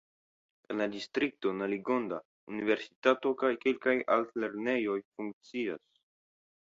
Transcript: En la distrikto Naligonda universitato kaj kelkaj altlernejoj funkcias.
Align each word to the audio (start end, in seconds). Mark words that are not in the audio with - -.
En 0.69 0.79
la 0.83 0.85
distrikto 0.93 1.51
Naligonda 1.57 2.19
universitato 2.53 3.35
kaj 3.43 3.53
kelkaj 3.67 3.95
altlernejoj 4.17 4.97
funkcias. 5.05 5.85